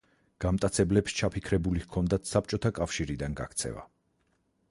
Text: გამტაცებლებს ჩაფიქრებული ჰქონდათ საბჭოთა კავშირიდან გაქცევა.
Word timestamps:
გამტაცებლებს 0.43 1.13
ჩაფიქრებული 1.19 1.83
ჰქონდათ 1.83 2.25
საბჭოთა 2.31 2.73
კავშირიდან 2.79 3.39
გაქცევა. 3.43 3.87